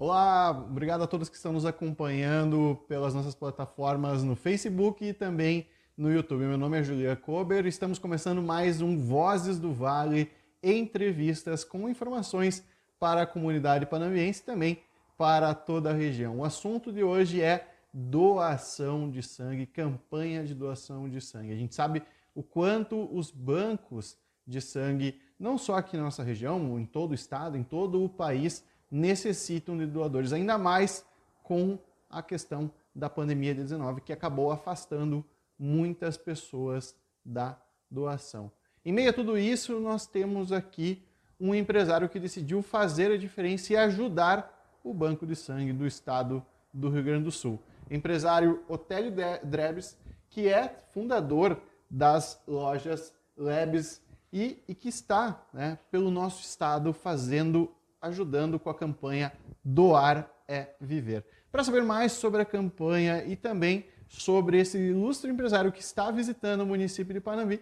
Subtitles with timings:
[0.00, 5.66] Olá, obrigado a todos que estão nos acompanhando pelas nossas plataformas no Facebook e também
[5.94, 6.46] no YouTube.
[6.46, 10.30] Meu nome é Julia Kober, estamos começando mais um Vozes do Vale,
[10.62, 12.64] entrevistas com informações
[12.98, 14.82] para a comunidade panamiense e também
[15.18, 16.38] para toda a região.
[16.38, 21.52] O assunto de hoje é doação de sangue, campanha de doação de sangue.
[21.52, 22.02] A gente sabe
[22.34, 27.14] o quanto os bancos de sangue, não só aqui na nossa região, em todo o
[27.14, 31.04] estado, em todo o país, necessitam de doadores, ainda mais
[31.42, 31.78] com
[32.08, 35.24] a questão da pandemia de 19, que acabou afastando
[35.58, 37.56] muitas pessoas da
[37.90, 38.50] doação.
[38.84, 41.02] Em meio a tudo isso, nós temos aqui
[41.38, 46.44] um empresário que decidiu fazer a diferença e ajudar o Banco de Sangue do Estado
[46.72, 47.58] do Rio Grande do Sul.
[47.90, 49.12] Empresário Otélio
[49.42, 49.96] Drebes,
[50.28, 57.70] que é fundador das lojas Lebes e, e que está né, pelo nosso estado fazendo,
[58.00, 59.32] ajudando com a campanha
[59.64, 61.24] Doar é Viver.
[61.52, 66.62] Para saber mais sobre a campanha e também sobre esse ilustre empresário que está visitando
[66.62, 67.60] o município de Panambi,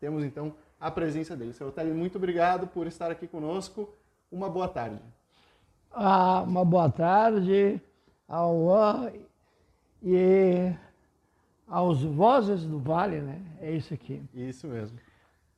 [0.00, 1.52] temos então a presença dele.
[1.52, 3.94] Seu Otélio, muito obrigado por estar aqui conosco.
[4.30, 5.00] Uma boa tarde.
[5.90, 7.80] Ah, uma boa tarde
[8.28, 9.10] ao
[10.02, 10.72] e
[11.66, 13.40] aos Vozes do Vale, né?
[13.60, 14.22] É isso aqui.
[14.34, 14.98] Isso mesmo.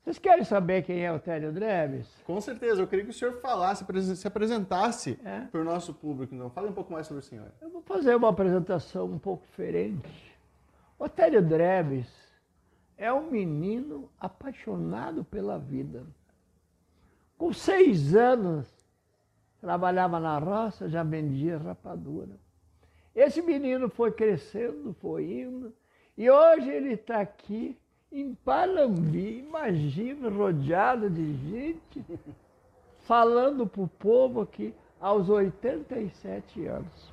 [0.03, 2.07] Vocês querem saber quem é o Télio Drebes?
[2.25, 3.85] Com certeza, eu queria que o senhor falasse,
[4.17, 5.41] se apresentasse é?
[5.41, 6.35] para o nosso público.
[6.35, 7.53] Então, fale um pouco mais sobre o senhor.
[7.61, 10.39] Eu vou fazer uma apresentação um pouco diferente.
[10.99, 12.09] O Télio Drebes
[12.97, 16.07] é um menino apaixonado pela vida.
[17.37, 18.67] Com seis anos,
[19.61, 22.37] trabalhava na roça, já vendia rapadura.
[23.15, 25.75] Esse menino foi crescendo, foi indo,
[26.17, 27.79] e hoje ele está aqui
[28.11, 32.05] em Palambi, imagina, rodeado de gente,
[33.01, 37.13] falando para o povo aqui aos 87 anos.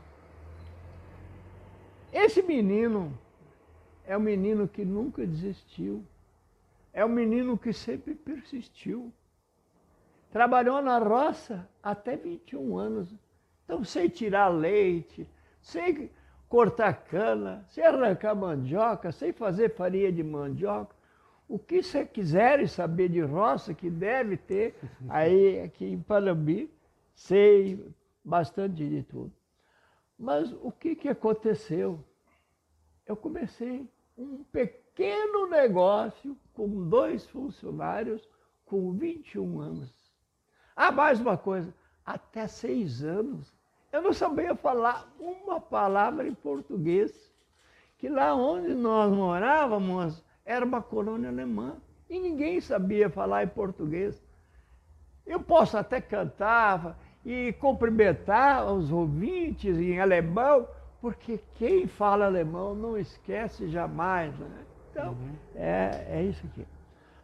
[2.13, 3.17] Esse menino
[4.05, 6.03] é um menino que nunca desistiu,
[6.93, 9.11] é um menino que sempre persistiu.
[10.31, 13.13] Trabalhou na roça até 21 anos,
[13.63, 15.27] então sei tirar leite,
[15.61, 16.09] sei
[16.49, 20.95] cortar cana, sei arrancar mandioca, sei fazer farinha de mandioca.
[21.47, 24.75] O que você quiserem saber de roça, que deve ter
[25.09, 26.71] aí aqui em Panambi,
[27.13, 27.85] sei
[28.23, 29.31] bastante de tudo.
[30.17, 32.03] Mas o que, que aconteceu?
[33.05, 38.27] Eu comecei um pequeno negócio com dois funcionários
[38.65, 39.93] com 21 anos.
[40.75, 41.73] Ah, mais uma coisa,
[42.05, 43.54] até seis anos
[43.95, 47.33] eu não sabia falar uma palavra em português,
[47.97, 51.77] que lá onde nós morávamos era uma colônia alemã
[52.09, 54.21] e ninguém sabia falar em português.
[55.25, 60.67] Eu posso até cantar e cumprimentar os ouvintes em alemão,
[60.99, 64.37] porque quem fala alemão não esquece jamais.
[64.37, 64.65] Né?
[64.91, 65.35] Então, uhum.
[65.55, 66.67] é, é isso aqui.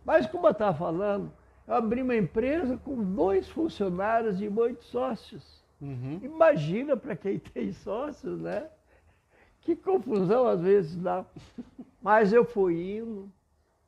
[0.06, 1.30] Mas como eu estava falando,
[1.68, 5.61] eu abri uma empresa com dois funcionários e oito sócios.
[5.82, 6.20] Uhum.
[6.22, 8.68] Imagina para quem tem sócios, né?
[9.62, 11.26] Que confusão às vezes dá.
[12.02, 13.32] Mas eu fui indo,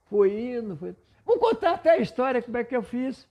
[0.06, 0.96] fui indo, fui
[1.26, 3.28] Vou contar até a história como é que eu fiz.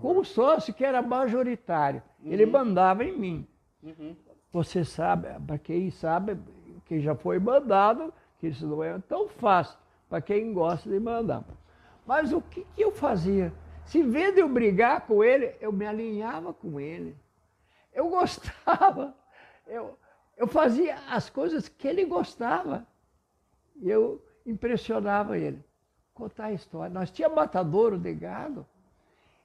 [0.00, 2.02] Com o sócio que era majoritário.
[2.22, 2.32] Uhum.
[2.32, 3.46] Ele mandava em mim.
[3.82, 4.16] Uhum.
[4.52, 6.38] Você sabe, para quem sabe,
[6.86, 9.78] quem já foi mandado, que isso não é tão fácil
[10.08, 11.44] para quem gosta de mandar.
[12.06, 13.52] Mas o que, que eu fazia?
[13.84, 17.14] Se vendo eu brigar com ele, eu me alinhava com ele.
[17.96, 19.16] Eu gostava,
[19.66, 19.98] eu,
[20.36, 22.86] eu fazia as coisas que ele gostava.
[23.76, 25.64] E eu impressionava ele.
[26.12, 26.92] Contar a história.
[26.92, 28.66] Nós tínhamos matadouro de gado.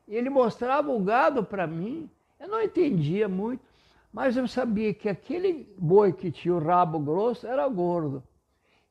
[0.05, 2.11] E ele mostrava o gado para mim.
[2.37, 3.63] Eu não entendia muito,
[4.11, 8.21] mas eu sabia que aquele boi que tinha o rabo grosso era gordo.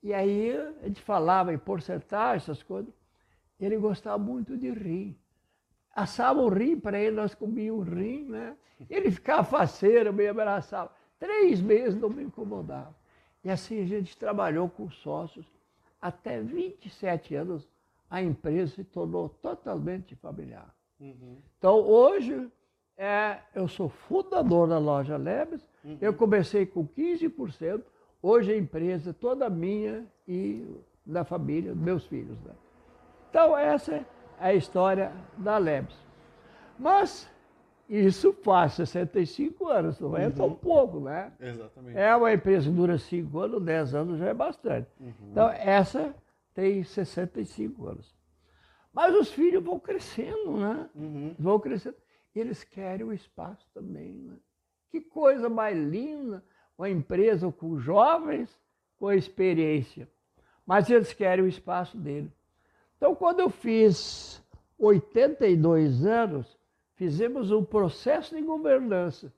[0.03, 2.95] E aí a gente falava em porcentagem, essas coisas.
[3.59, 5.20] Ele gostava muito de rim
[6.03, 8.57] assava o rim para ele, nós comíamos o rim, né?
[8.89, 10.91] Ele ficava faceiro, me abraçava.
[11.19, 12.95] Três meses não me incomodava.
[13.45, 15.47] E assim a gente trabalhou com sócios.
[16.01, 17.69] Até 27 anos,
[18.09, 20.75] a empresa se tornou totalmente familiar.
[20.99, 21.37] Uhum.
[21.59, 22.51] Então, hoje,
[22.97, 25.67] é, eu sou fundador da loja Lebes.
[25.85, 25.99] Uhum.
[26.01, 27.83] Eu comecei com 15%.
[28.23, 30.67] Hoje a empresa é toda minha e
[31.05, 32.39] da família, meus filhos.
[32.41, 32.53] Né?
[33.29, 34.07] Então, essa é
[34.41, 35.97] a história da Lebes.
[36.79, 37.31] Mas
[37.89, 40.33] isso faz 65 anos, não é uhum.
[40.33, 41.33] tão pouco, né?
[41.39, 41.99] Exatamente.
[41.99, 44.89] É uma empresa que dura 5 anos, 10 anos já é bastante.
[44.99, 45.13] Uhum.
[45.31, 46.15] Então, essa
[46.55, 48.15] tem 65 anos.
[48.93, 50.89] Mas os filhos vão crescendo, né?
[50.95, 51.35] Uhum.
[51.39, 51.97] Vão crescendo.
[52.35, 54.37] E eles querem o espaço também, né?
[54.91, 56.45] Que coisa mais linda,
[56.77, 58.51] uma empresa com jovens,
[58.97, 60.09] com experiência.
[60.67, 62.33] Mas eles querem o espaço dele.
[63.01, 64.45] Então, quando eu fiz
[64.79, 66.59] 82 anos,
[66.97, 69.33] fizemos um processo de governança.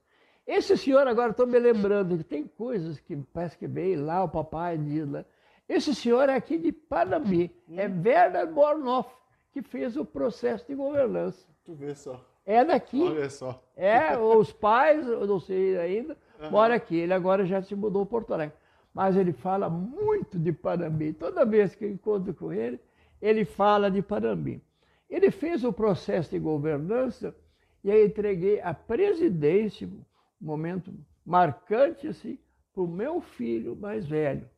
[0.45, 4.29] Esse senhor, agora estou me lembrando, que tem coisas que parece que veio lá, o
[4.29, 5.25] papai diz lá.
[5.69, 7.79] Esse senhor é aqui de Panambi, hum.
[7.79, 9.09] é Werner Bornoff,
[9.53, 11.47] que fez o processo de governança.
[11.65, 12.21] Tu vê só.
[12.45, 13.01] É daqui.
[13.01, 13.63] Olha só.
[13.77, 16.51] É, os pais, eu não sei ainda, uhum.
[16.51, 16.97] mora aqui.
[16.97, 18.57] Ele agora já se mudou para Porto Alegre.
[18.93, 21.13] Mas ele fala muito de Panambi.
[21.13, 22.81] Toda vez que eu encontro com ele,
[23.23, 24.61] ele fala de Panambi.
[25.09, 27.35] Ele fez o processo de governança
[27.85, 30.03] e aí entreguei a presidência, um
[30.41, 30.93] momento
[31.25, 32.37] marcante assim,
[32.75, 34.51] para o meu filho mais velho.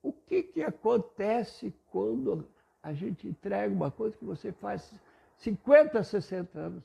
[0.00, 2.48] O que, que acontece quando
[2.80, 4.94] a gente entrega uma coisa que você faz
[5.38, 6.84] 50, 60 anos?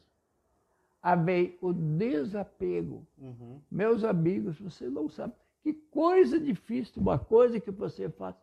[1.02, 3.06] Amei o desapego.
[3.18, 3.62] Uhum.
[3.70, 5.34] Meus amigos, você não sabe.
[5.62, 8.36] Que coisa difícil, uma coisa que você faz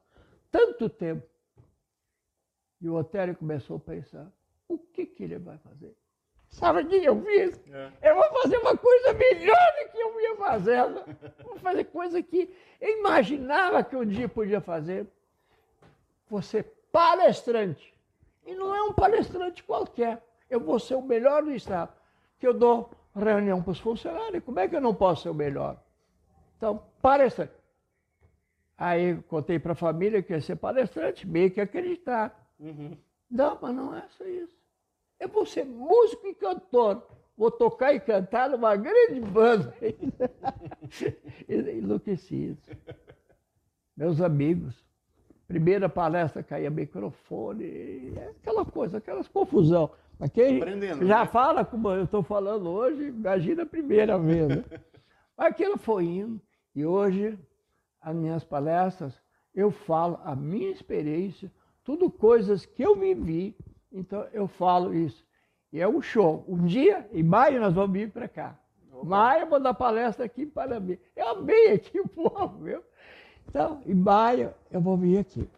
[0.50, 1.26] tanto tempo.
[2.80, 4.32] E o Otério começou a pensar,
[4.66, 5.94] o que, que ele vai fazer?
[6.48, 7.60] Sabe o que eu fiz?
[7.70, 8.10] É.
[8.10, 11.04] Eu vou fazer uma coisa melhor do que eu vinha fazendo.
[11.44, 15.06] Vou fazer coisa que eu imaginava que um dia podia fazer.
[16.28, 17.94] Você palestrante.
[18.44, 20.22] E não é um palestrante qualquer.
[20.48, 21.92] Eu vou ser o melhor do Estado.
[22.38, 24.42] Que eu dou reunião para os funcionários.
[24.42, 25.80] Como é que eu não posso ser o melhor?
[26.56, 27.52] Então, palestrante.
[28.76, 32.34] Aí contei para a família que ia ser palestrante, meio que acreditar.
[32.60, 32.96] Uhum.
[33.30, 34.56] Não, mas não é só isso.
[35.18, 37.06] Eu vou ser músico e cantor.
[37.36, 39.74] Vou tocar e cantar numa grande banda.
[41.48, 42.58] Enlouquecido.
[43.96, 44.84] Meus amigos.
[45.48, 49.90] Primeira palestra caía microfone, aquela coisa, aquelas confusão.
[50.16, 50.60] Mas quem
[51.04, 51.26] já né?
[51.26, 54.48] fala como eu estou falando hoje, imagina a primeira vez.
[54.48, 54.64] Né?
[55.36, 56.40] Aquilo foi indo.
[56.74, 57.38] E hoje,
[58.00, 59.20] as minhas palestras,
[59.54, 61.50] eu falo a minha experiência,
[61.84, 63.56] tudo coisas que eu vivi,
[63.92, 65.24] então eu falo isso.
[65.72, 66.44] E é um show.
[66.48, 68.58] Um dia, em maio, nós vamos vir para cá.
[68.92, 69.06] Opa.
[69.06, 70.98] Maio, eu vou dar palestra aqui para mim.
[71.14, 72.82] Eu amei aqui o povo, viu?
[73.48, 75.48] Então, em maio, eu vou vir aqui.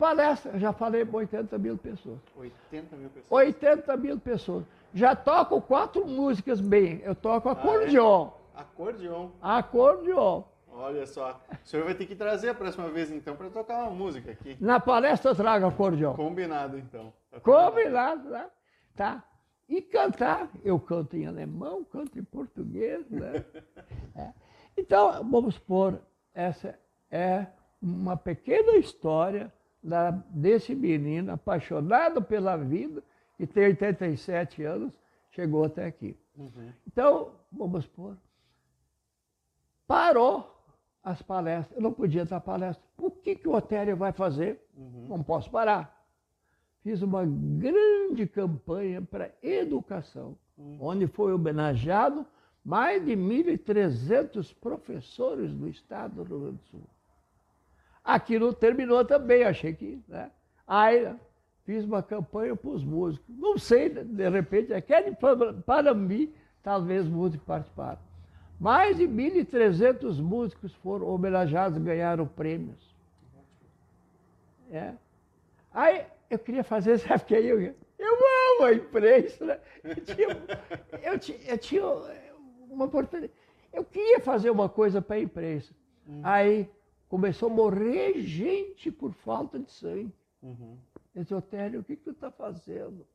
[0.00, 2.18] Palestra, já falei para 80 mil pessoas.
[2.34, 3.30] 80 mil pessoas?
[3.30, 4.64] 80 mil pessoas.
[4.94, 7.02] Já toco quatro músicas bem.
[7.04, 8.30] Eu toco acordeon.
[8.54, 8.62] Ah, é?
[8.62, 9.28] Acordeon.
[9.42, 10.42] Acordeon.
[10.80, 11.40] Olha só.
[11.64, 14.56] O senhor vai ter que trazer a próxima vez, então, para tocar uma música aqui.
[14.60, 16.14] Na palestra eu trago acordeon.
[16.14, 17.12] Combinado, então.
[17.30, 18.50] Tá combinado, né?
[18.96, 19.24] Tá.
[19.68, 20.50] E cantar.
[20.64, 23.44] Eu canto em alemão, canto em português, né?
[24.16, 24.32] é.
[24.76, 26.00] Então, vamos pôr,
[26.34, 26.78] essa
[27.10, 27.46] é
[27.80, 29.52] uma pequena história
[29.82, 33.02] da, desse menino apaixonado pela vida,
[33.36, 34.92] que tem 87 anos,
[35.30, 36.16] chegou até aqui.
[36.36, 36.72] Uhum.
[36.86, 38.16] Então, vamos pôr,
[39.86, 40.59] parou
[41.02, 41.76] as palestras.
[41.76, 42.82] Eu não podia dar palestra.
[42.98, 44.60] O que, que o Otério vai fazer?
[44.76, 45.06] Uhum.
[45.08, 45.98] Não posso parar.
[46.82, 50.78] Fiz uma grande campanha para educação, uhum.
[50.80, 52.26] onde foi homenageado
[52.64, 56.82] mais de 1.300 professores do estado do Rio Grande do Sul.
[58.04, 60.02] Aquilo terminou também, achei que.
[60.08, 60.30] Né?
[60.66, 61.14] Aí
[61.64, 63.26] fiz uma campanha para os músicos.
[63.28, 65.14] Não sei, de repente, aquele
[65.64, 66.32] para mim,
[66.62, 68.09] talvez músicos participaram.
[68.60, 72.94] Mais de 1.300 músicos foram homenageados, ganharam prêmios.
[74.70, 74.92] É.
[75.72, 78.14] Aí eu queria fazer, sabe o que eu, eu
[78.58, 79.46] amo a imprensa.
[79.46, 79.60] Né?
[79.82, 80.28] Eu, tinha,
[81.02, 81.86] eu, tinha, eu tinha
[82.68, 83.32] uma oportunidade.
[83.72, 85.72] Eu queria fazer uma coisa para a imprensa.
[86.06, 86.20] Hum.
[86.22, 86.68] Aí
[87.08, 90.12] começou a morrer gente por falta de sangue.
[90.42, 90.76] Uhum.
[91.14, 93.06] Eu disse, Otélio, o que, que tu está fazendo?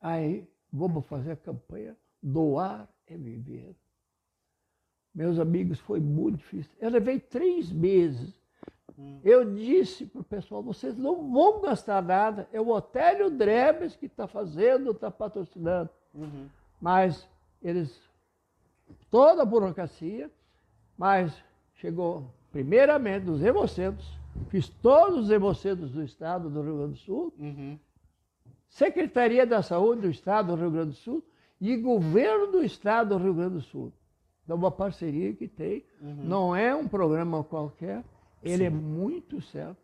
[0.00, 3.76] Aí, vamos fazer a campanha Doar é Viver.
[5.14, 6.72] Meus amigos, foi muito difícil.
[6.80, 8.34] Eu levei três meses.
[8.98, 9.20] Hum.
[9.22, 12.48] Eu disse para o pessoal, vocês não vão gastar nada.
[12.52, 15.90] É o Otélio Drebes que está fazendo, está patrocinando.
[16.12, 16.46] Uhum.
[16.80, 17.28] Mas
[17.62, 18.00] eles,
[19.10, 20.30] toda a burocracia,
[20.98, 21.32] mas
[21.74, 24.06] chegou primeiramente dos hemocentros,
[24.48, 27.78] fiz todos os hemocentros do estado do Rio Grande do Sul, uhum.
[28.74, 31.22] Secretaria da Saúde do estado do Rio Grande do Sul
[31.60, 33.92] e governo do estado do Rio Grande do Sul.
[34.44, 36.24] Então, uma parceria que tem, uhum.
[36.24, 38.04] não é um programa qualquer,
[38.42, 38.76] ele é Sim.
[38.76, 39.82] é muito certo.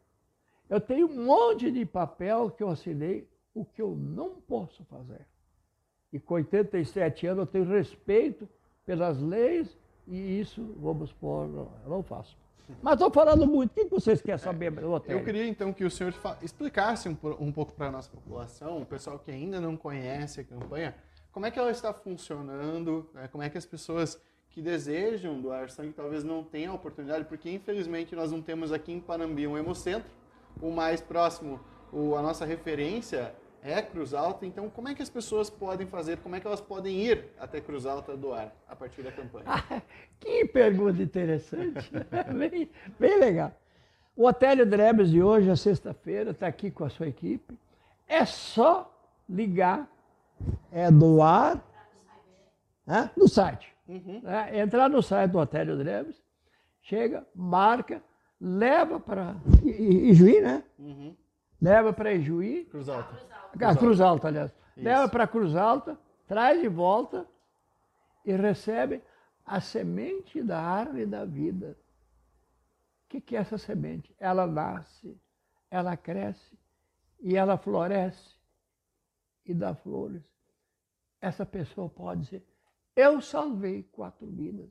[0.68, 5.26] Eu tenho um monte de papel que eu assinei, o que eu não posso fazer.
[6.12, 8.48] E com 87 anos eu tenho respeito
[8.84, 9.76] pelas leis
[10.06, 12.36] e isso, vamos pôr, eu não faço.
[12.82, 13.70] Mas estou falando muito.
[13.72, 15.18] O que vocês querem saber hotel?
[15.18, 18.86] Eu queria então que o senhor explicasse um, um pouco para a nossa população, o
[18.86, 20.94] pessoal que ainda não conhece a campanha,
[21.32, 23.28] como é que ela está funcionando, né?
[23.28, 24.20] como é que as pessoas
[24.50, 28.92] que desejam doar sangue talvez não tenham a oportunidade, porque infelizmente nós não temos aqui
[28.92, 30.10] em Panambi um hemocentro.
[30.60, 31.60] O mais próximo,
[31.92, 34.44] o, a nossa referência é Cruz Alta.
[34.44, 36.18] Então, como é que as pessoas podem fazer?
[36.18, 39.46] Como é que elas podem ir até Cruz Alta doar a partir da campanha?
[40.18, 41.90] que pergunta interessante,
[42.36, 43.52] bem, bem legal.
[44.16, 47.56] O Otélio Drebes de hoje, a sexta-feira, está aqui com a sua equipe.
[48.06, 48.92] É só
[49.28, 49.88] ligar,
[50.72, 51.62] é doar
[52.86, 53.72] né, no site.
[53.90, 54.22] Uhum.
[54.24, 56.22] É, entrar no site do Otélio Drebes,
[56.80, 58.00] chega, marca,
[58.40, 60.62] leva para Ijuí, né?
[60.78, 61.16] Uhum.
[61.60, 62.66] Leva para Ijuí.
[62.66, 63.18] Cruz Alta.
[63.60, 64.54] Ah, Cruz Alta, aliás.
[64.76, 64.84] Isso.
[64.84, 67.26] Leva para Cruz Alta, traz de volta
[68.24, 69.02] e recebe
[69.44, 71.76] a semente da árvore da vida.
[73.04, 74.14] O que, que é essa semente?
[74.20, 75.20] Ela nasce,
[75.68, 76.56] ela cresce
[77.20, 78.36] e ela floresce
[79.44, 80.22] e dá flores.
[81.20, 82.46] Essa pessoa pode dizer:
[83.00, 84.70] Eu salvei quatro vidas.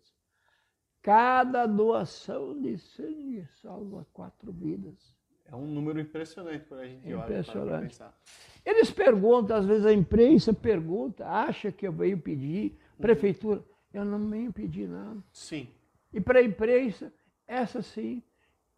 [1.01, 5.15] Cada doação de sangue salva quatro vidas.
[5.47, 7.57] É um número impressionante para a gente impressionante.
[7.57, 8.15] olhar pensar.
[8.63, 13.63] Eles perguntam, às vezes a imprensa pergunta, acha que eu venho pedir, prefeitura.
[13.91, 15.17] Eu não venho pedir nada.
[15.33, 15.67] Sim.
[16.13, 17.11] E para a imprensa,
[17.47, 18.21] essa sim,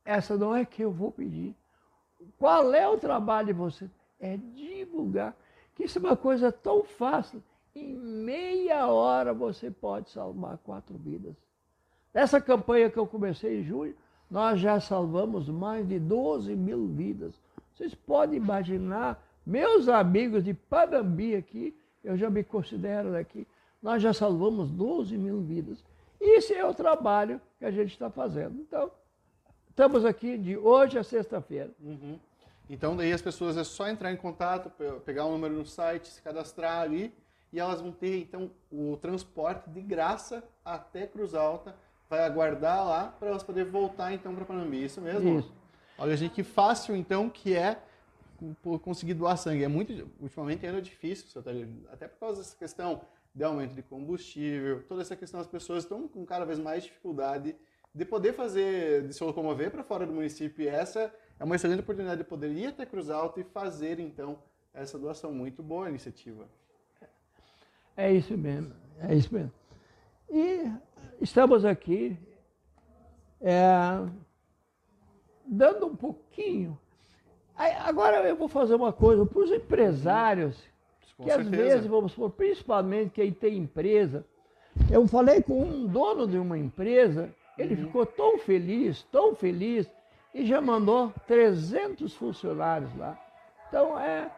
[0.05, 1.53] essa não é que eu vou pedir.
[2.39, 3.91] Qual é o trabalho de você?
[4.17, 5.36] É divulgar.
[5.75, 7.43] Que isso é uma coisa tão fácil.
[7.73, 11.35] Em meia hora você pode salvar quatro vidas.
[12.13, 13.95] Nessa campanha que eu comecei em julho,
[14.29, 17.33] nós já salvamos mais de 12 mil vidas.
[17.73, 23.47] Vocês podem imaginar, meus amigos de Panambi aqui, eu já me considero aqui,
[23.81, 25.83] nós já salvamos 12 mil vidas.
[26.19, 28.59] Esse é o trabalho que a gente está fazendo.
[28.61, 28.91] Então,
[29.69, 31.71] estamos aqui de hoje a sexta-feira.
[31.79, 32.19] Uhum.
[32.69, 34.71] Então, daí as pessoas é só entrar em contato,
[35.03, 37.13] pegar um número no site, se cadastrar ali,
[37.51, 41.75] e elas vão ter, então, o transporte de graça até Cruz Alta,
[42.10, 44.84] vai aguardar lá para elas poderem voltar então para Panambi.
[44.84, 45.39] Isso mesmo?
[45.39, 45.53] Isso.
[45.98, 47.77] Olha, gente, que fácil então que é
[48.81, 49.63] conseguir doar sangue.
[49.63, 51.27] É muito, ultimamente ainda é difícil,
[51.91, 53.01] até por causa dessa questão
[53.34, 57.55] de aumento de combustível, toda essa questão, as pessoas estão com cada vez mais dificuldade
[57.93, 60.63] de poder fazer, de se locomover para fora do município.
[60.63, 64.39] E essa é uma excelente oportunidade de poder ir até Cruz Alta e fazer então
[64.74, 65.31] essa doação.
[65.34, 66.48] Muito boa iniciativa.
[67.95, 69.51] É isso mesmo, é isso mesmo.
[70.29, 70.71] E
[71.19, 72.17] estamos aqui
[73.41, 73.71] é,
[75.45, 76.77] dando um pouquinho.
[77.55, 80.57] Agora eu vou fazer uma coisa para os empresários,
[81.17, 81.50] Com que certeza.
[81.50, 84.25] às vezes, vamos supor, principalmente quem tem empresa.
[84.89, 87.86] Eu falei com um dono de uma empresa, ele uhum.
[87.86, 89.91] ficou tão feliz, tão feliz,
[90.33, 93.19] e já mandou 300 funcionários lá.
[93.67, 94.31] Então, é,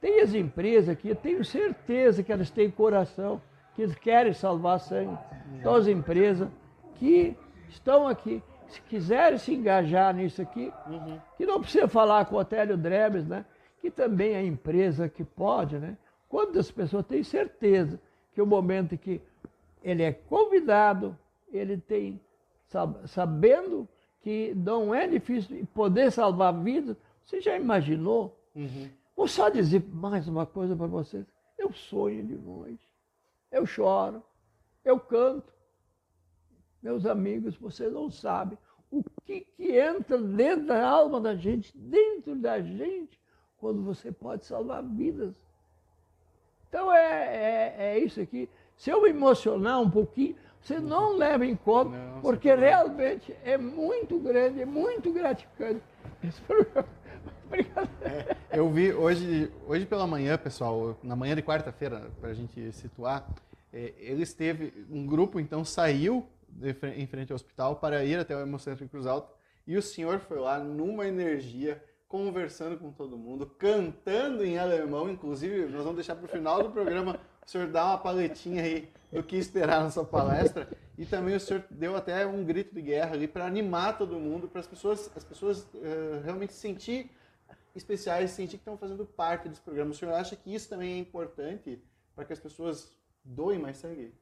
[0.00, 3.40] tem as empresas aqui, eu tenho certeza que elas têm coração
[3.74, 5.18] que querem salvar sangue,
[5.62, 6.48] todas as empresas
[6.96, 7.36] que
[7.68, 11.18] estão aqui, se quiserem se engajar nisso aqui, uhum.
[11.36, 13.44] que não precisa falar com o Otélio Drebes, né?
[13.80, 15.96] que também é empresa que pode, né?
[16.28, 18.00] Quantas pessoas têm certeza
[18.32, 19.20] que o momento que
[19.82, 21.16] ele é convidado,
[21.52, 22.20] ele tem,
[23.04, 23.88] sabendo
[24.22, 28.36] que não é difícil poder salvar vidas, você já imaginou?
[28.56, 28.88] Uhum.
[29.16, 31.26] Vou só dizer mais uma coisa para vocês.
[31.58, 32.86] Eu sonho de noite
[33.56, 34.22] eu choro,
[34.84, 35.52] eu canto.
[36.82, 38.58] Meus amigos, vocês não sabem
[38.90, 43.18] o que, que entra dentro da alma da gente, dentro da gente,
[43.58, 45.34] quando você pode salvar vidas.
[46.68, 48.48] Então é, é, é isso aqui.
[48.76, 53.56] Se eu me emocionar um pouquinho, você não leva em conta, não, porque realmente é
[53.56, 55.82] muito grande, é muito gratificante
[56.22, 56.88] esse programa.
[58.02, 62.72] É, eu vi hoje, hoje pela manhã, pessoal, na manhã de quarta-feira, para a gente
[62.72, 63.28] situar,
[63.72, 68.36] é, ele esteve, um grupo então saiu de, em frente ao hospital para ir até
[68.36, 69.30] o Hemocentro em Cruz Alta
[69.66, 75.66] e o senhor foi lá numa energia, conversando com todo mundo, cantando em alemão, inclusive
[75.66, 79.22] nós vamos deixar para o final do programa o senhor dar uma paletinha aí do
[79.22, 83.14] que esperar na sua palestra e também o senhor deu até um grito de guerra
[83.14, 87.10] ali para animar todo mundo, para as pessoas, as pessoas uh, realmente sentir
[87.78, 89.90] especiais, sentir que estão fazendo parte desse programa.
[89.90, 91.82] O senhor acha que isso também é importante
[92.14, 92.90] para que as pessoas
[93.24, 94.14] doem mais sangue?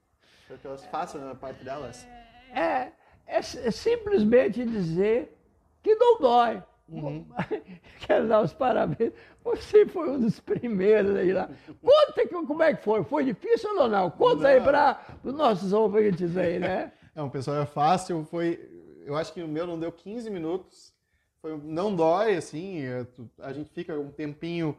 [0.46, 2.04] Para que elas façam a parte delas?
[2.52, 2.92] É,
[3.26, 5.36] é, é simplesmente dizer
[5.82, 6.62] que não dói.
[6.88, 7.26] Uhum.
[8.00, 9.12] Quero dar os parabéns.
[9.42, 11.48] Você foi um dos primeiros aí lá.
[11.80, 13.02] Conta que, como é que foi.
[13.04, 14.10] Foi difícil ou não?
[14.10, 14.50] Conta não.
[14.50, 16.92] aí para os nossos ouvintes aí, né?
[17.14, 18.24] Não, pessoal, é fácil.
[18.24, 18.58] Foi,
[19.04, 20.92] eu acho que o meu não deu 15 minutos.
[21.44, 22.86] Foi, não dói, assim.
[22.86, 23.06] É,
[23.40, 24.74] a gente fica um tempinho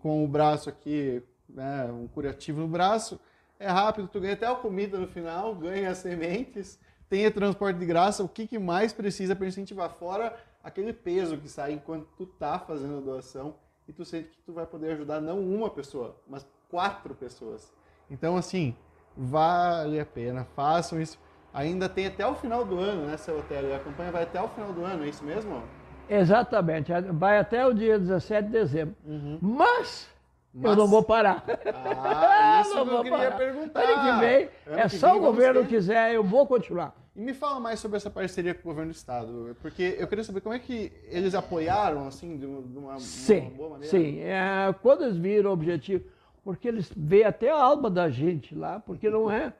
[0.00, 3.18] com o braço aqui, né, um curativo no braço.
[3.58, 7.86] é rápido, tu ganha até a comida no final, ganha as sementes, tem transporte de
[7.86, 9.88] graça, o que, que mais precisa para incentivar?
[9.94, 13.54] Fora aquele peso que sai enquanto tu tá fazendo a doação
[13.88, 17.72] e tu sente que tu vai poder ajudar não uma pessoa, mas quatro pessoas.
[18.10, 18.76] Então, assim,
[19.16, 21.18] vale a pena, façam isso.
[21.52, 23.74] Ainda tem até o final do ano, né, seu hotel?
[23.74, 25.79] A campanha vai até o final do ano, é isso mesmo?
[26.10, 28.96] Exatamente, vai até o dia 17 de dezembro.
[29.06, 29.38] Uhum.
[29.40, 30.10] Mas,
[30.52, 31.44] Mas, eu não vou parar.
[31.72, 33.36] Ah, isso eu, eu queria parar.
[33.36, 33.80] perguntar.
[33.80, 35.68] Ano que vem, ano é que só o governo ter...
[35.68, 36.96] quiser, eu vou continuar.
[37.14, 40.24] E me fala mais sobre essa parceria com o governo do estado, porque eu queria
[40.24, 43.90] saber como é que eles apoiaram, assim, de uma, sim, uma boa maneira.
[43.90, 46.04] Sim, é, quando eles viram o objetivo,
[46.42, 49.52] porque eles veem até a alma da gente lá, porque não é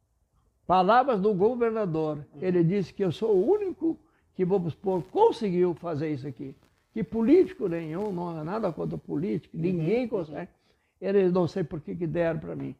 [0.66, 2.24] palavras do governador.
[2.40, 3.98] Ele disse que eu sou o único
[4.34, 6.54] que, vamos supor, conseguiu fazer isso aqui.
[6.92, 9.62] Que político nenhum, não é nada contra político, uhum.
[9.62, 10.50] ninguém consegue.
[11.00, 12.74] Eles não sei por que, que deram para mim.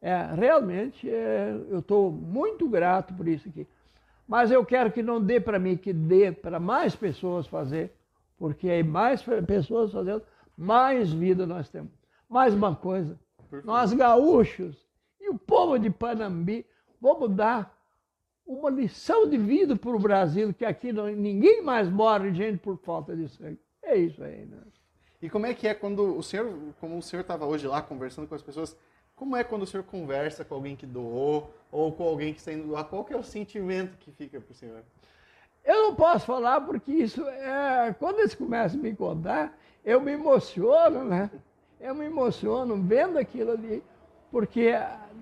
[0.00, 3.66] É, realmente, é, eu estou muito grato por isso aqui.
[4.26, 7.92] Mas eu quero que não dê para mim, que dê para mais pessoas fazer,
[8.38, 10.22] porque aí mais pessoas fazendo,
[10.56, 11.92] mais vida nós temos.
[12.28, 13.18] Mais uma coisa,
[13.64, 14.76] nós gaúchos
[15.20, 16.66] e o povo de Panambi,
[17.00, 17.75] vamos dar
[18.46, 22.78] uma lição de vida para o Brasil, que aqui não, ninguém mais morre gente por
[22.78, 23.58] falta de sangue.
[23.82, 24.58] É isso aí, né?
[25.20, 28.28] E como é que é quando o senhor, como o senhor estava hoje lá conversando
[28.28, 28.76] com as pessoas,
[29.16, 32.52] como é quando o senhor conversa com alguém que doou ou com alguém que está
[32.52, 32.84] indo doar?
[32.84, 34.82] Qual que é o sentimento que fica para o senhor?
[35.64, 37.94] Eu não posso falar porque isso é.
[37.98, 41.30] Quando eles começam a me contar, eu me emociono, né?
[41.80, 43.82] Eu me emociono vendo aquilo ali,
[44.30, 44.74] porque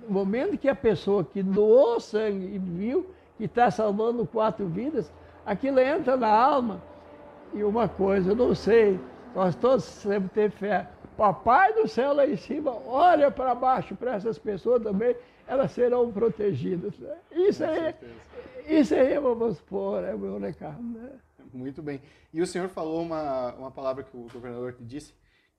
[0.07, 3.07] no momento que a pessoa que doou sangue e viu
[3.37, 5.13] que está salvando quatro vidas,
[5.45, 6.83] aquilo entra na alma.
[7.53, 8.99] E uma coisa, eu não sei,
[9.35, 10.89] nós todos sempre ter fé.
[11.17, 15.15] Papai do céu lá em cima, olha para baixo para essas pessoas também,
[15.47, 16.95] elas serão protegidas.
[17.31, 17.95] Isso aí,
[18.67, 20.83] isso aí vamos pôr, é o meu recado.
[20.83, 21.11] Né?
[21.53, 22.01] Muito bem.
[22.33, 25.15] E o senhor falou uma, uma palavra que o governador disse,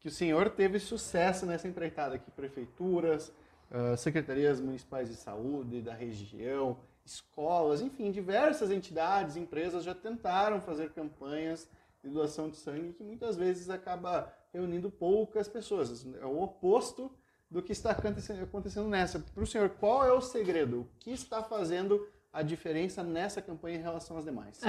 [0.06, 3.34] que o senhor teve sucesso nessa empreitada aqui, prefeituras,
[3.72, 10.92] uh, secretarias municipais de saúde da região, escolas, enfim, diversas entidades, empresas já tentaram fazer
[10.92, 11.68] campanhas
[12.04, 16.06] de doação de sangue que muitas vezes acaba reunindo poucas pessoas.
[16.22, 17.12] É o oposto
[17.50, 19.18] do que está acontecendo nessa.
[19.18, 20.82] Para o senhor, qual é o segredo?
[20.82, 24.62] O que está fazendo a diferença nessa campanha em relação às demais?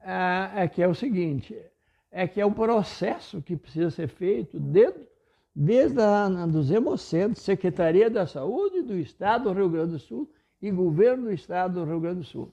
[0.00, 1.60] É, é que é o seguinte,
[2.10, 5.06] é que é um processo que precisa ser feito dentro
[5.54, 10.30] desde a, dos Hemocentros, Secretaria da Saúde do Estado do Rio Grande do Sul
[10.62, 12.52] e Governo do Estado do Rio Grande do Sul.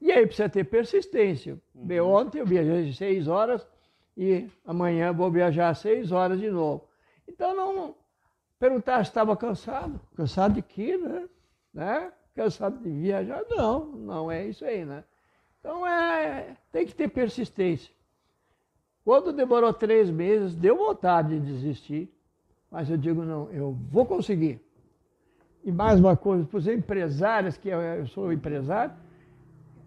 [0.00, 1.58] E aí precisa ter persistência.
[1.74, 2.06] Uhum.
[2.06, 3.66] Ontem eu viajei seis horas
[4.16, 6.88] e amanhã vou viajar seis horas de novo.
[7.26, 7.96] Então não
[8.58, 10.00] perguntar se estava cansado.
[10.14, 11.28] Cansado de quê, né?
[11.72, 12.12] né?
[12.34, 13.42] Cansado de viajar?
[13.50, 15.02] Não, não é isso aí, né?
[15.58, 17.92] Então é, tem que ter persistência.
[19.06, 22.12] Quando demorou três meses, deu vontade de desistir.
[22.68, 24.60] Mas eu digo, não, eu vou conseguir.
[25.62, 28.92] E mais uma coisa, para os empresários, que eu sou empresário,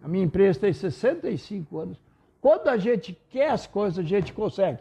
[0.01, 1.99] a minha empresa tem 65 anos.
[2.39, 4.79] Quando a gente quer as coisas, a gente consegue.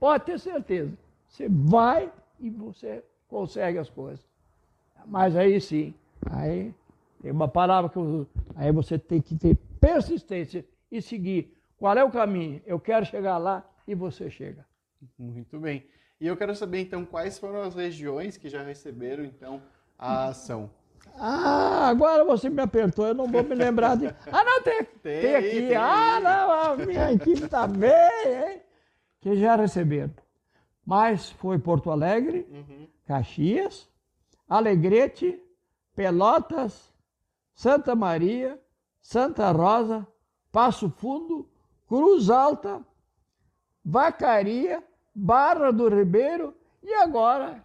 [0.00, 0.96] Pode ter certeza.
[1.28, 2.10] Você vai
[2.40, 4.24] e você consegue as coisas.
[5.04, 5.92] Mas aí sim,
[6.30, 6.74] aí
[7.20, 8.28] tem uma palavra que eu uso.
[8.54, 11.54] Aí você tem que ter persistência e seguir.
[11.78, 12.62] Qual é o caminho?
[12.64, 14.66] Eu quero chegar lá e você chega.
[15.18, 15.86] Muito bem.
[16.20, 19.62] E eu quero saber então quais foram as regiões que já receberam então
[19.98, 20.70] a ação.
[21.18, 24.06] Ah, agora você me apertou, eu não vou me lembrar de.
[24.30, 25.68] Ah, não, tem, tem, tem aqui.
[25.68, 25.76] Tem.
[25.76, 27.90] Ah, não, a minha equipe está bem,
[28.24, 28.62] hein?
[29.20, 30.14] Que já receberam.
[30.84, 32.86] Mas foi Porto Alegre, uhum.
[33.06, 33.88] Caxias,
[34.48, 35.40] Alegrete,
[35.94, 36.92] Pelotas,
[37.54, 38.60] Santa Maria,
[39.00, 40.06] Santa Rosa,
[40.52, 41.48] Passo Fundo,
[41.88, 42.84] Cruz Alta,
[43.84, 44.82] Vacaria,
[45.14, 47.64] Barra do Ribeiro e agora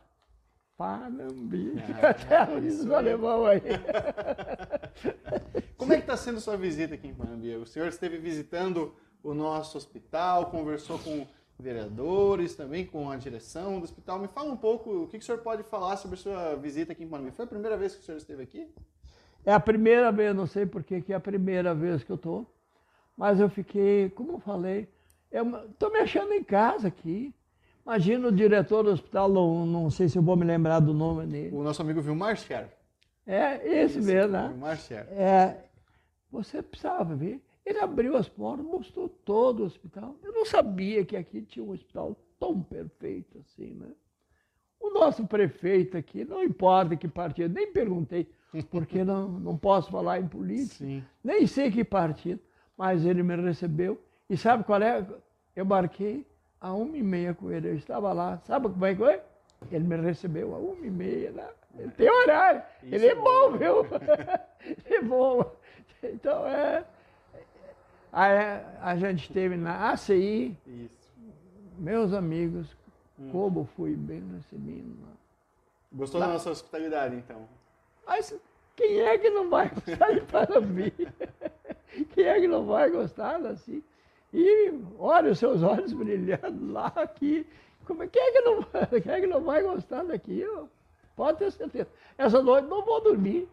[0.81, 1.73] Panambi.
[2.01, 3.62] Ah, Até o alemão aí.
[5.77, 7.55] Como é que está sendo sua visita aqui em Panambi?
[7.55, 11.27] O senhor esteve visitando o nosso hospital, conversou com
[11.60, 14.17] vereadores, também com a direção do hospital.
[14.17, 17.07] Me fala um pouco, o que, o senhor pode falar sobre sua visita aqui em
[17.07, 17.29] Panambi?
[17.29, 18.67] Foi a primeira vez que o senhor esteve aqui?
[19.45, 22.51] É a primeira vez, não sei por que é a primeira vez que eu estou,
[23.21, 24.89] mas eu fiquei, como eu falei,
[25.31, 27.31] estou me achando em casa aqui.
[27.86, 31.27] Imagina o diretor do hospital, não, não sei se eu vou me lembrar do nome
[31.27, 31.55] dele.
[31.55, 32.75] O nosso amigo Vilmar Scher.
[33.27, 34.47] É, esse mesmo, né?
[34.47, 35.07] Vilmar Scher.
[35.12, 35.65] É,
[36.31, 37.39] você precisava ver.
[37.63, 40.15] Ele abriu as portas, mostrou todo o hospital.
[40.23, 43.91] Eu não sabia que aqui tinha um hospital tão perfeito assim, né?
[44.79, 48.27] O o nosso prefeito aqui, não importa que partido, nem perguntei,
[48.71, 51.03] porque não, não posso falar em política, Sim.
[51.23, 52.41] nem sei que partido,
[52.82, 54.02] mas ele me recebeu.
[54.28, 55.06] E sabe qual é?
[55.56, 56.26] Eu marquei
[56.60, 59.22] a uma e meia com ele, eu estava lá, sabe como é que foi?
[59.72, 61.50] Ele me recebeu a uma e meia lá.
[61.78, 63.86] Ele tem horário, Isso ele é, é bom, viu?
[64.84, 65.56] ele é bom.
[66.02, 66.84] Então é.
[68.12, 68.38] Aí
[68.82, 71.13] a gente teve na ACI, Isso.
[71.78, 72.76] meus amigos,
[73.20, 73.30] hum.
[73.32, 74.98] como fui bem recebido.
[75.94, 76.26] Gostou lá.
[76.26, 77.48] da nossa hospitalidade, então?
[78.08, 78.36] Mas
[78.76, 80.91] quem é que não vai gostar de Panambi?
[82.13, 83.84] quem é que não vai gostar assim?
[84.34, 87.45] E olha os seus olhos brilhando lá aqui.
[87.86, 88.63] Como é, quem, é que não,
[89.01, 90.45] quem é que não vai gostar daqui?
[91.15, 91.89] Pode ter certeza.
[92.17, 93.47] Essa noite não vou dormir.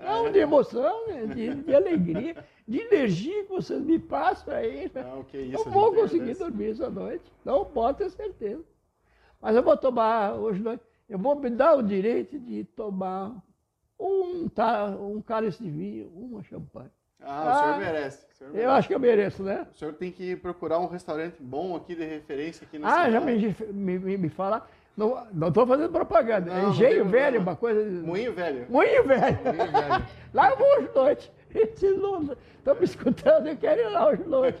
[0.00, 1.26] Não, de emoção, né?
[1.26, 4.90] de, de, alegria, de energia que vocês me passam aí.
[4.94, 5.02] Né?
[5.02, 7.24] Não, que isso, não vou conseguir dormir essa noite.
[7.44, 8.64] Não pode ter certeza.
[9.40, 13.34] Mas eu vou tomar hoje noite, eu vou me dar o direito de tomar
[13.98, 14.48] um,
[15.00, 16.90] um cálice de vinho, uma champanhe.
[17.22, 18.18] Ah, o senhor merece.
[18.32, 18.66] O senhor merece.
[18.66, 19.66] Eu acho que eu mereço, né?
[19.74, 23.12] O senhor tem que procurar um restaurante bom aqui de referência aqui na Ah, cidade.
[23.12, 23.20] já
[23.72, 24.66] me, me, me fala.
[24.96, 26.52] Não estou fazendo propaganda.
[26.52, 27.80] Não, é engenho velho, uma coisa.
[28.04, 28.66] Moinho velho.
[28.68, 29.38] Moinho velho.
[29.44, 30.04] Moinho velho.
[30.34, 31.32] Lá eu vou hoje noite.
[31.54, 34.58] Estão me escutando, eu quero ir lá hoje noite.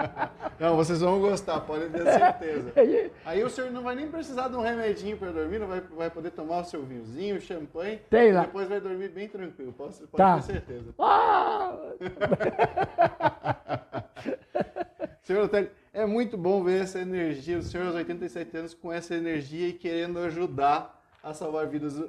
[0.60, 2.72] Não, vocês vão gostar, podem ter certeza.
[3.24, 6.10] Aí o senhor não vai nem precisar de um remedinho para dormir, não vai, vai
[6.10, 8.00] poder tomar o seu vinhozinho, champanhe.
[8.10, 8.42] Tem lá.
[8.42, 10.36] Depois vai dormir bem tranquilo, pode, pode tá.
[10.36, 10.92] ter certeza.
[10.98, 11.78] Ah!
[15.22, 19.14] senhor Otélio, é muito bom ver essa energia, o senhor aos 87 anos com essa
[19.14, 22.02] energia e querendo ajudar a salvar vidas.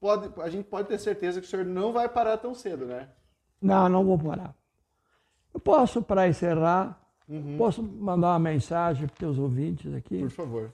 [0.00, 3.08] Pode, a gente pode ter certeza que o senhor não vai parar tão cedo, né?
[3.64, 4.54] Não, não vou parar.
[5.52, 7.56] Eu posso, para encerrar, uhum.
[7.56, 10.18] posso mandar uma mensagem para os ouvintes aqui?
[10.18, 10.72] Por favor.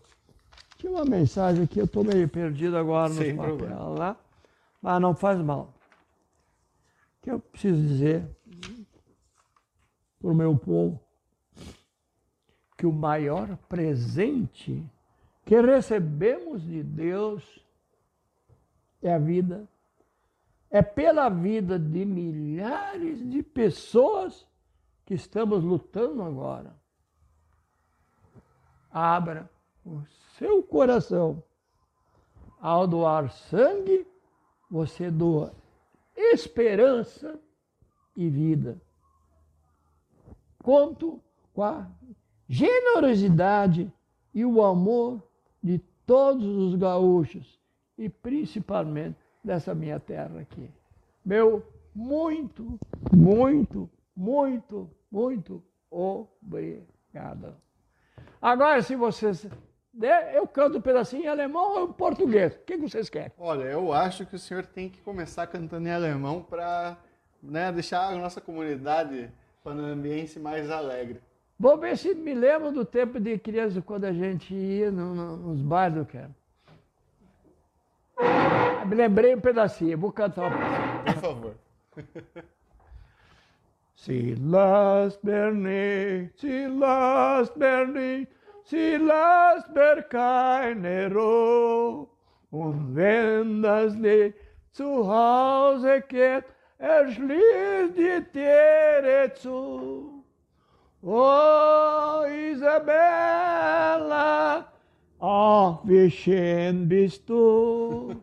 [0.76, 4.16] Tinha uma mensagem aqui, eu estou meio perdido agora no papel lá,
[4.82, 5.74] mas não faz mal.
[7.18, 8.26] O que eu preciso dizer
[10.18, 10.98] para o meu povo
[12.76, 14.82] que o maior presente
[15.44, 17.44] que recebemos de Deus
[19.02, 19.68] é a vida.
[20.70, 24.46] É pela vida de milhares de pessoas
[25.04, 26.78] que estamos lutando agora.
[28.90, 29.50] Abra
[29.84, 30.02] o
[30.38, 31.42] seu coração.
[32.60, 34.06] Ao doar sangue,
[34.70, 35.52] você doa
[36.16, 37.40] esperança
[38.14, 38.80] e vida.
[40.62, 41.20] Conto
[41.52, 41.90] com a
[42.48, 43.92] generosidade
[44.34, 45.22] e o amor
[45.62, 47.58] de todos os gaúchos
[47.96, 50.70] e principalmente dessa minha terra aqui.
[51.24, 51.62] Meu
[51.94, 52.78] muito,
[53.12, 57.56] muito, muito, muito obrigado.
[58.40, 59.46] Agora, se vocês.
[60.32, 62.54] Eu canto um pedacinho em alemão ou em português?
[62.54, 63.32] O que vocês querem?
[63.36, 66.96] Olha, eu acho que o senhor tem que começar cantando em alemão para
[67.42, 69.30] né, deixar a nossa comunidade
[69.64, 71.20] panambiense mais alegre.
[71.58, 75.36] Vou ver se me lembro do tempo de criança, quando a gente ia no, no,
[75.36, 76.34] nos bares do quero.
[78.86, 81.04] Me lembrei um pedacinho, vou cantar um pedacinho.
[81.04, 81.54] Por favor.
[83.94, 88.26] Silas Berni, Silas Berni,
[88.64, 91.18] Silas Berkainero,
[92.50, 94.34] und wenn das Lied
[94.72, 96.46] zu Hause geht,
[96.78, 100.24] erschließt die Tiere zu.
[101.02, 103.52] Oh, Isabella,
[105.20, 108.16] ach, wie schön bist du.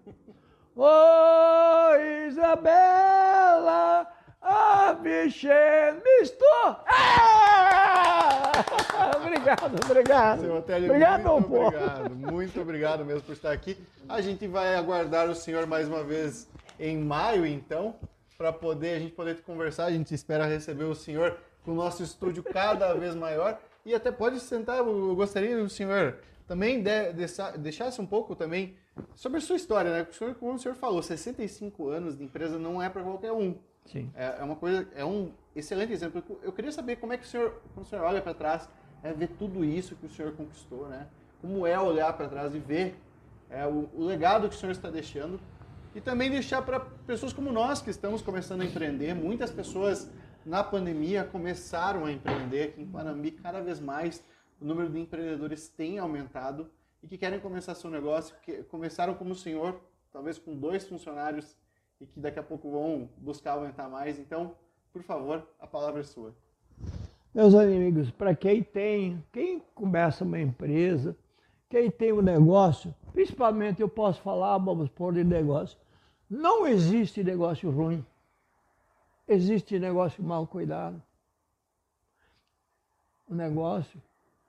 [0.79, 1.95] Oh,
[2.27, 4.07] Isabella,
[4.39, 6.45] ach, wie schön bist du.
[6.87, 8.63] Ah!
[9.15, 10.41] obrigado, obrigado.
[10.41, 12.15] Seu obrigado, muito obrigado.
[12.15, 13.75] Muito obrigado mesmo por estar aqui.
[14.07, 16.47] A gente vai aguardar o senhor mais uma vez
[16.79, 17.95] em maio, então,
[18.37, 19.85] para poder a gente poder conversar.
[19.85, 23.59] A gente espera receber o senhor com o nosso estúdio cada vez maior.
[23.83, 27.25] E até pode sentar, eu gostaria que o senhor também de, de,
[27.57, 28.75] deixasse um pouco também
[29.15, 30.07] sobre a sua história, né?
[30.09, 33.55] O senhor, como o senhor falou, 65 anos de empresa não é para qualquer um.
[33.85, 34.11] Sim.
[34.15, 36.23] É, é, uma coisa, é um excelente exemplo.
[36.41, 38.69] Eu queria saber como é que o senhor, quando o senhor olha para trás,
[39.01, 41.07] é ver tudo isso que o senhor conquistou, né?
[41.41, 42.99] Como é olhar para trás e ver
[43.49, 45.39] é, o, o legado que o senhor está deixando
[45.95, 49.13] e também deixar para pessoas como nós que estamos começando a empreender.
[49.13, 50.11] Muitas pessoas
[50.45, 54.23] na pandemia começaram a empreender aqui em Panambi cada vez mais
[54.59, 56.69] o número de empreendedores tem aumentado
[57.07, 59.79] e que querem começar seu negócio, que começaram como o senhor,
[60.11, 61.55] talvez com dois funcionários
[62.01, 64.19] e que daqui a pouco vão buscar aumentar mais.
[64.19, 64.53] Então,
[64.91, 66.35] por favor, a palavra é sua.
[67.33, 71.15] Meus amigos, para quem tem, quem começa uma empresa,
[71.69, 75.77] quem tem um negócio, principalmente eu posso falar, vamos pôr de negócio,
[76.29, 78.05] não existe negócio ruim.
[79.25, 81.01] Existe negócio mal cuidado.
[83.29, 84.01] O negócio,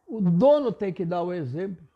[0.04, 1.87] o dono tem que dar o exemplo.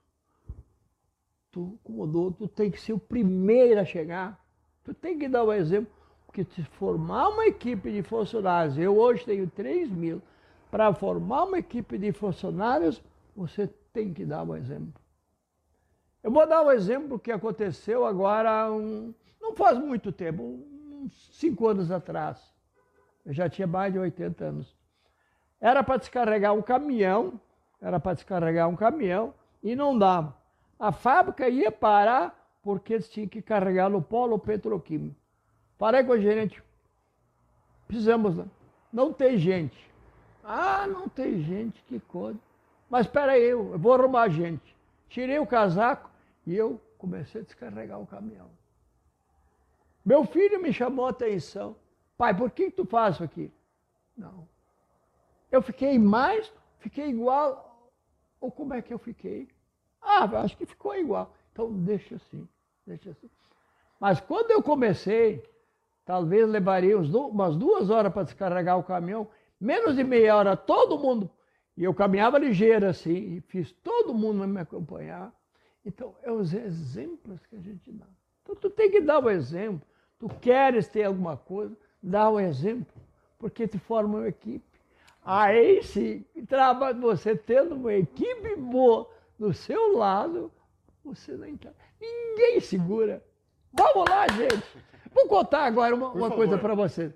[1.52, 4.42] Tu, como tu tem que ser o primeiro a chegar.
[4.82, 5.92] Tu tem que dar o exemplo,
[6.26, 10.22] porque se formar uma equipe de funcionários, eu hoje tenho 3 mil,
[10.70, 13.02] para formar uma equipe de funcionários,
[13.36, 15.00] você tem que dar o exemplo.
[16.22, 21.68] Eu vou dar um exemplo que aconteceu agora, um, não faz muito tempo, uns cinco
[21.68, 22.40] anos atrás.
[23.26, 24.76] Eu já tinha mais de 80 anos.
[25.60, 27.38] Era para descarregar um caminhão,
[27.80, 30.41] era para descarregar um caminhão e não dava.
[30.83, 35.14] A fábrica ia parar porque eles tinham que carregar no polo petroquímico.
[35.79, 36.61] Parei com o gerente.
[37.87, 38.45] Precisamos,
[38.92, 39.88] não tem gente.
[40.42, 42.37] Ah, não tem gente, que coisa.
[42.90, 44.77] Mas espera aí, eu vou arrumar gente.
[45.09, 46.11] Tirei o casaco,
[46.45, 48.51] e eu comecei a descarregar o caminhão.
[50.05, 51.77] Meu filho me chamou a atenção.
[52.18, 53.53] Pai, por que tu faz isso aqui?
[54.16, 54.49] Não.
[55.49, 57.88] Eu fiquei mais, fiquei igual.
[58.40, 59.49] Ou como é que eu fiquei?
[60.02, 61.32] Ah, acho que ficou igual.
[61.52, 62.48] Então deixa assim,
[62.86, 63.30] deixa assim.
[64.00, 65.42] Mas quando eu comecei,
[66.04, 69.28] talvez levaria umas duas horas para descarregar o caminhão,
[69.60, 71.30] menos de meia hora, todo mundo.
[71.76, 75.32] E eu caminhava ligeiro assim, e fiz todo mundo me acompanhar.
[75.84, 78.06] Então, é os exemplos que a gente dá.
[78.42, 79.86] Então, tu tem que dar o exemplo.
[80.18, 82.94] Tu queres ter alguma coisa, dá o exemplo,
[83.38, 84.64] porque te forma uma equipe.
[85.24, 86.24] Aí sim,
[87.00, 89.08] você tendo uma equipe boa
[89.42, 90.52] do seu lado,
[91.05, 91.74] você não entra.
[92.00, 93.20] Ninguém segura.
[93.72, 94.62] Vamos lá, gente.
[95.12, 97.12] Vou contar agora uma, uma coisa para você.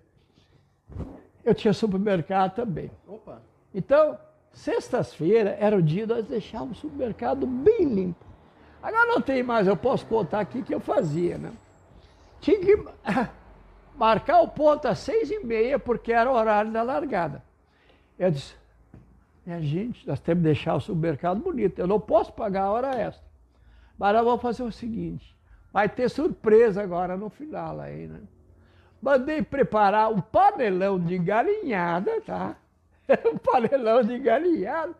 [1.45, 2.91] Eu tinha supermercado também.
[3.07, 3.41] Opa.
[3.73, 4.19] Então,
[4.53, 8.27] sextas-feira era o dia de nós deixarmos o supermercado bem limpo.
[8.83, 11.53] Agora não tem mais, eu posso contar aqui que eu fazia, né?
[12.41, 12.77] Tinha que
[13.95, 17.45] marcar o ponto às seis e meia, porque era o horário da largada.
[18.19, 18.55] Eu disse,
[19.47, 23.01] minha gente, nós temos que deixar o supermercado bonito, eu não posso pagar a hora
[23.01, 23.25] extra.
[23.97, 25.35] Mas nós vamos fazer o seguinte,
[25.73, 28.21] vai ter surpresa agora no final aí, né?
[29.01, 32.57] Mandei preparar um panelão de galinhada, tá?
[33.33, 34.95] um panelão de galinhada.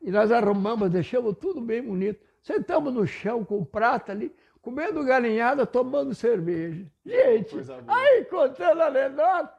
[0.00, 2.24] E nós arrumamos, deixamos tudo bem bonito.
[2.42, 6.86] Sentamos no chão com prata ali, comendo galinhada, tomando cerveja.
[7.04, 7.56] Gente,
[7.88, 9.52] aí contando a anedota,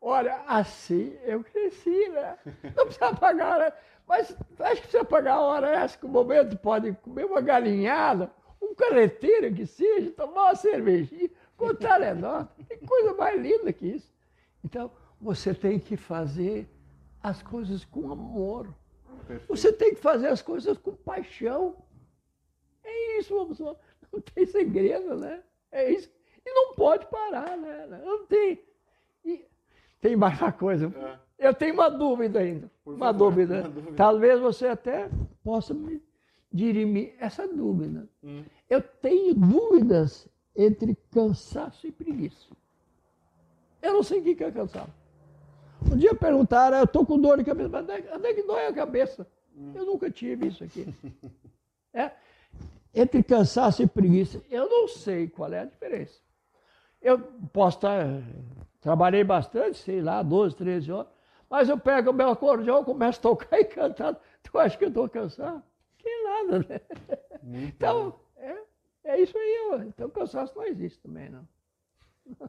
[0.00, 2.38] olha, assim eu cresci, né?
[2.76, 3.72] Não precisa pagar, né?
[4.06, 8.32] Mas acho que precisa pagar a hora essa, que o momento pode comer uma galinhada,
[8.60, 12.50] um carreteiro que seja, tomar uma cervejinha, contar anedota.
[12.66, 14.12] Tem coisa mais linda que isso.
[14.64, 16.68] Então, você tem que fazer
[17.22, 18.74] as coisas com amor.
[19.26, 19.48] Perfeito.
[19.48, 21.76] Você tem que fazer as coisas com paixão.
[22.82, 23.34] É isso,
[24.10, 25.42] não tem segredo, né?
[25.70, 26.10] É isso.
[26.46, 27.86] E não pode parar, né?
[27.86, 28.66] Não tem.
[30.00, 30.92] Tem mais uma coisa.
[31.38, 31.48] É.
[31.48, 32.70] Eu tenho uma dúvida ainda.
[32.84, 33.60] Uma dúvida.
[33.60, 33.96] uma dúvida.
[33.96, 35.08] Talvez você até
[35.42, 36.02] possa me
[36.52, 38.08] dirimir essa dúvida.
[38.22, 38.44] Hum.
[38.68, 42.48] Eu tenho dúvidas entre cansaço e preguiça.
[43.80, 44.92] Eu não sei o que é cansaço.
[45.90, 48.72] Um dia perguntaram, eu estou com dor de cabeça, mas onde é que dói a
[48.72, 49.26] cabeça?
[49.56, 49.72] Hum.
[49.74, 50.86] Eu nunca tive isso aqui.
[51.94, 52.12] É?
[52.94, 56.18] entre cansaço e preguiça, eu não sei qual é a diferença.
[57.00, 57.18] Eu
[57.52, 58.22] posso estar.
[58.88, 61.12] Trabalhei bastante, sei lá, 12, 13 horas,
[61.50, 64.18] mas eu pego o meu acordeão, começo a tocar e cantar.
[64.42, 65.62] Tu acha que eu estou cansado?
[65.98, 66.80] Que nada, né?
[67.42, 68.56] Muito então, é,
[69.04, 69.68] é isso aí.
[69.72, 69.76] Ó.
[69.82, 71.46] Então, cansaço não existe também, não.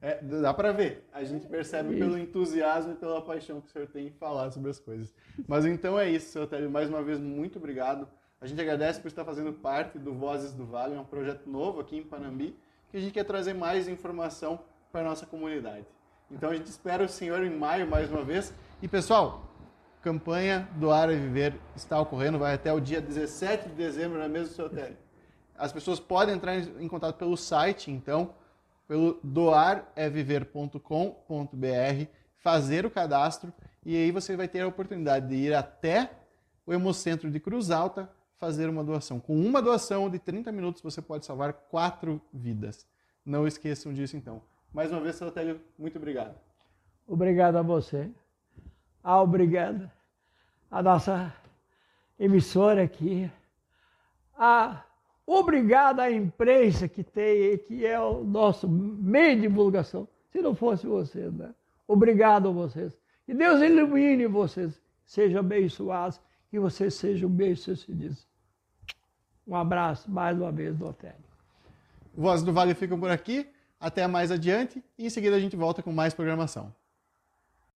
[0.00, 1.08] É, dá para ver.
[1.12, 1.98] A gente percebe isso.
[1.98, 5.12] pelo entusiasmo e pela paixão que o senhor tem em falar sobre as coisas.
[5.46, 6.70] Mas então é isso, senhor Télio.
[6.70, 8.08] Mais uma vez, muito obrigado.
[8.40, 11.80] A gente agradece por estar fazendo parte do Vozes do Vale, é um projeto novo
[11.80, 12.56] aqui em Panambi,
[12.90, 14.60] que a gente quer trazer mais informação
[14.92, 15.86] para nossa comunidade.
[16.30, 18.52] Então a gente espera o senhor em maio mais uma vez.
[18.82, 19.48] E pessoal,
[20.02, 24.28] campanha Doar e Viver está ocorrendo, vai até o dia 17 de dezembro, não é
[24.28, 24.92] mesmo, seu hotel?
[25.56, 28.34] As pessoas podem entrar em contato pelo site, então,
[28.86, 33.52] pelo doareviver.com.br, fazer o cadastro
[33.84, 36.12] e aí você vai ter a oportunidade de ir até
[36.66, 39.18] o Hemocentro de Cruz Alta fazer uma doação.
[39.18, 42.86] Com uma doação de 30 minutos você pode salvar quatro vidas.
[43.24, 44.42] Não esqueçam disso então.
[44.72, 46.34] Mais uma vez, Sotélio, muito obrigado.
[47.06, 48.10] Obrigado a você.
[49.02, 49.90] Ah, obrigado
[50.70, 51.34] a nossa
[52.18, 53.30] emissora aqui.
[54.36, 54.84] Ah,
[55.26, 60.06] obrigado à imprensa que tem, que é o nosso meio de divulgação.
[60.30, 61.54] Se não fosse vocês, né?
[61.86, 62.96] Obrigado a vocês.
[63.24, 64.80] Que Deus ilumine vocês.
[65.06, 66.20] Sejam abençoados.
[66.50, 68.26] Que vocês sejam bem-sucedidos.
[69.46, 71.16] Um abraço mais uma vez do Otélio.
[72.14, 73.48] Vozes do Vale ficam por aqui.
[73.80, 76.74] Até mais adiante e em seguida a gente volta com mais programação.